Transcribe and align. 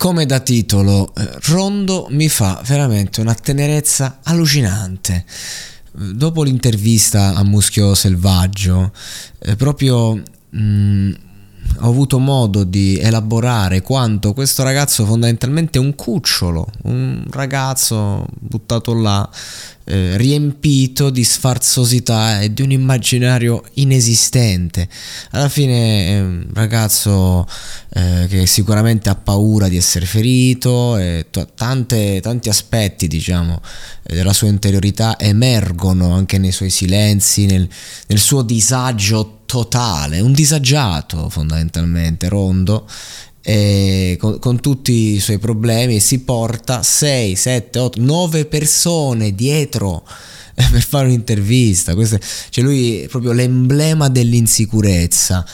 Come 0.00 0.24
da 0.24 0.40
titolo, 0.40 1.12
eh, 1.14 1.28
Rondo 1.48 2.06
mi 2.08 2.30
fa 2.30 2.62
veramente 2.64 3.20
una 3.20 3.34
tenerezza 3.34 4.20
allucinante. 4.22 5.26
Dopo 5.92 6.42
l'intervista 6.42 7.34
a 7.34 7.44
Muschio 7.44 7.94
Selvaggio, 7.94 8.92
eh, 9.40 9.56
proprio 9.56 10.22
mh, 10.48 11.12
ho 11.80 11.88
avuto 11.88 12.18
modo 12.18 12.64
di 12.64 12.98
elaborare 12.98 13.80
quanto 13.80 14.32
questo 14.32 14.62
ragazzo 14.62 15.04
fondamentalmente 15.06 15.78
è 15.78 15.80
un 15.80 15.94
cucciolo, 15.94 16.68
un 16.82 17.24
ragazzo 17.30 18.26
buttato 18.38 18.92
là, 18.92 19.28
eh, 19.84 20.16
riempito 20.16 21.10
di 21.10 21.24
sfarzosità 21.24 22.40
e 22.40 22.52
di 22.52 22.62
un 22.62 22.70
immaginario 22.70 23.64
inesistente. 23.74 24.88
Alla 25.30 25.48
fine 25.48 26.06
è 26.06 26.20
un 26.20 26.46
ragazzo 26.52 27.46
eh, 27.94 28.26
che 28.28 28.46
sicuramente 28.46 29.08
ha 29.08 29.14
paura 29.14 29.68
di 29.68 29.76
essere 29.76 30.06
ferito 30.06 30.98
e 30.98 31.26
t- 31.30 31.48
tante, 31.54 32.20
tanti 32.20 32.48
aspetti, 32.48 33.08
diciamo, 33.08 33.60
eh, 34.02 34.14
della 34.14 34.32
sua 34.34 34.48
interiorità 34.48 35.18
emergono 35.18 36.12
anche 36.12 36.38
nei 36.38 36.52
suoi 36.52 36.70
silenzi, 36.70 37.46
nel, 37.46 37.68
nel 38.06 38.18
suo 38.18 38.42
disagio 38.42 39.39
totale, 39.50 40.20
un 40.20 40.32
disagiato 40.32 41.28
fondamentalmente, 41.28 42.28
rondo, 42.28 42.86
con, 43.42 44.38
con, 44.38 44.60
tutti 44.60 45.14
i 45.14 45.18
suoi 45.18 45.38
problemi 45.38 45.98
si 45.98 46.20
porta 46.20 46.84
6, 46.84 47.34
7, 47.34 47.78
8, 47.80 48.00
9 48.00 48.44
persone 48.44 49.34
dietro 49.34 50.06
per 50.54 50.82
fare 50.82 51.06
un'intervista. 51.06 51.94
Questo, 51.94 52.20
cioè 52.50 52.62
lui 52.62 53.00
è 53.00 53.08
proprio 53.08 53.32
l'emblema 53.32 54.08
dell'insicurezza 54.08 55.44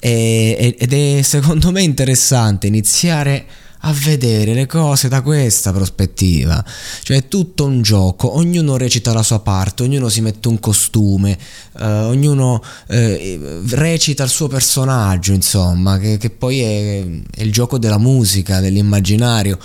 e, 0.00 0.74
ed 0.76 0.92
è 0.92 1.22
secondo 1.22 1.70
me 1.70 1.82
interessante 1.82 2.66
iniziare 2.66 3.46
a 3.80 3.92
vedere 3.92 4.54
le 4.54 4.66
cose 4.66 5.08
da 5.08 5.22
questa 5.22 5.72
prospettiva. 5.72 6.64
Cioè 7.02 7.18
è 7.18 7.28
tutto 7.28 7.64
un 7.64 7.82
gioco, 7.82 8.36
ognuno 8.36 8.76
recita 8.76 9.12
la 9.12 9.22
sua 9.22 9.40
parte, 9.40 9.82
ognuno 9.82 10.08
si 10.08 10.20
mette 10.20 10.48
un 10.48 10.58
costume, 10.60 11.38
eh, 11.78 11.84
ognuno 11.84 12.62
eh, 12.88 13.62
recita 13.68 14.24
il 14.24 14.30
suo 14.30 14.48
personaggio, 14.48 15.32
insomma, 15.32 15.98
che, 15.98 16.16
che 16.16 16.30
poi 16.30 16.60
è, 16.60 17.06
è 17.30 17.42
il 17.42 17.52
gioco 17.52 17.78
della 17.78 17.98
musica, 17.98 18.60
dell'immaginario. 18.60 19.58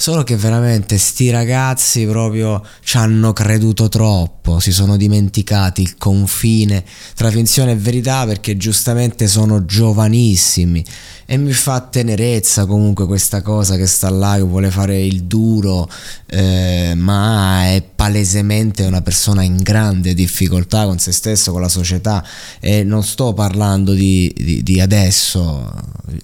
Solo 0.00 0.22
che 0.22 0.36
veramente 0.36 0.96
sti 0.96 1.30
ragazzi 1.30 2.06
proprio 2.06 2.64
ci 2.84 2.98
hanno 2.98 3.32
creduto 3.32 3.88
troppo, 3.88 4.60
si 4.60 4.70
sono 4.70 4.96
dimenticati 4.96 5.82
il 5.82 5.96
confine 5.96 6.84
tra 7.16 7.32
finzione 7.32 7.72
e 7.72 7.76
verità 7.76 8.24
perché 8.24 8.56
giustamente 8.56 9.26
sono 9.26 9.64
giovanissimi 9.64 10.84
e 11.26 11.36
mi 11.36 11.52
fa 11.52 11.80
tenerezza 11.80 12.64
comunque 12.64 13.06
questa 13.06 13.42
cosa 13.42 13.74
che 13.74 13.88
sta 13.88 14.08
là 14.08 14.36
che 14.36 14.42
vuole 14.42 14.70
fare 14.70 15.02
il 15.04 15.24
duro 15.24 15.90
eh, 16.26 16.92
ma 16.96 17.64
è 17.64 17.82
palesemente 17.82 18.84
una 18.84 19.02
persona 19.02 19.42
in 19.42 19.56
grande 19.56 20.14
difficoltà 20.14 20.84
con 20.84 21.00
se 21.00 21.10
stesso, 21.10 21.50
con 21.50 21.60
la 21.60 21.68
società. 21.68 22.24
E 22.60 22.84
non 22.84 23.02
sto 23.02 23.32
parlando 23.32 23.92
di, 23.92 24.32
di, 24.36 24.62
di 24.62 24.80
adesso, 24.80 25.70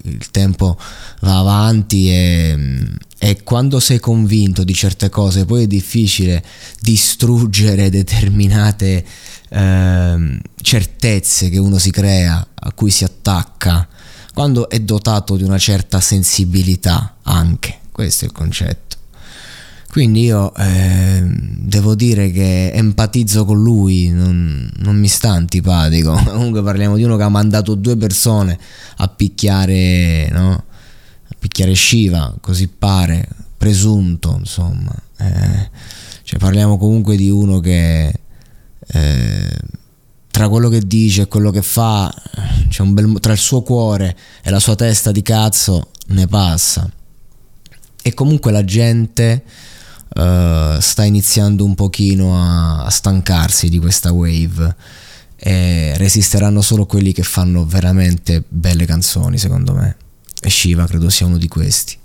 il 0.02 0.30
tempo 0.30 0.78
va 1.20 1.38
avanti 1.38 2.10
e, 2.10 2.88
e 3.18 3.42
quando 3.42 3.80
sei 3.80 3.98
convinto 3.98 4.64
di 4.64 4.74
certe 4.74 5.08
cose 5.08 5.44
poi 5.44 5.64
è 5.64 5.66
difficile 5.66 6.42
distruggere 6.80 7.90
determinate 7.90 9.04
eh, 9.48 10.40
certezze 10.60 11.48
che 11.48 11.58
uno 11.58 11.78
si 11.78 11.90
crea, 11.90 12.46
a 12.54 12.72
cui 12.72 12.90
si 12.90 13.04
attacca 13.04 13.88
quando 14.32 14.68
è 14.68 14.80
dotato 14.80 15.36
di 15.36 15.44
una 15.44 15.58
certa 15.58 16.00
sensibilità 16.00 17.18
anche, 17.22 17.78
questo 17.92 18.24
è 18.24 18.28
il 18.28 18.34
concetto. 18.34 18.96
Quindi 19.94 20.22
io 20.22 20.52
eh, 20.56 21.22
devo 21.24 21.94
dire 21.94 22.32
che 22.32 22.72
empatizzo 22.72 23.44
con 23.44 23.62
lui, 23.62 24.08
non, 24.08 24.68
non, 24.78 24.96
mi 24.96 25.06
sta 25.06 25.30
antipatico. 25.30 26.14
Comunque 26.26 26.64
parliamo 26.64 26.96
di 26.96 27.04
uno 27.04 27.16
che 27.16 27.22
ha 27.22 27.28
mandato 27.28 27.76
due 27.76 27.96
persone 27.96 28.58
a 28.96 29.06
picchiare, 29.06 30.28
no? 30.32 30.50
A 30.50 31.36
picchiare 31.38 31.76
Shiva, 31.76 32.34
così 32.40 32.66
pare, 32.66 33.28
presunto, 33.56 34.34
insomma. 34.36 34.92
Eh, 35.16 35.70
cioè 36.24 36.40
parliamo 36.40 36.76
comunque 36.76 37.14
di 37.14 37.30
uno 37.30 37.60
che 37.60 38.12
eh, 38.88 39.56
tra 40.28 40.48
quello 40.48 40.68
che 40.70 40.80
dice 40.80 41.22
e 41.22 41.28
quello 41.28 41.52
che 41.52 41.62
fa, 41.62 42.12
un 42.80 42.94
bel, 42.94 43.20
tra 43.20 43.30
il 43.30 43.38
suo 43.38 43.62
cuore 43.62 44.16
e 44.42 44.50
la 44.50 44.58
sua 44.58 44.74
testa 44.74 45.12
di 45.12 45.22
cazzo 45.22 45.90
ne 46.08 46.26
passa. 46.26 46.90
E 48.02 48.12
comunque 48.12 48.50
la 48.50 48.64
gente 48.64 49.44
uh, 50.14 50.78
sta 50.80 51.04
iniziando 51.04 51.64
un 51.64 51.74
pochino 51.74 52.36
a, 52.36 52.84
a 52.84 52.90
stancarsi 52.90 53.68
di 53.68 53.78
questa 53.78 54.12
wave 54.12 54.74
e 55.36 55.96
resisteranno 55.96 56.60
solo 56.60 56.86
quelli 56.86 57.12
che 57.12 57.22
fanno 57.22 57.66
veramente 57.66 58.42
belle 58.48 58.86
canzoni, 58.86 59.38
secondo 59.38 59.74
me. 59.74 59.96
E 60.40 60.50
Shiva 60.50 60.86
credo 60.86 61.10
sia 61.10 61.26
uno 61.26 61.38
di 61.38 61.48
questi. 61.48 61.96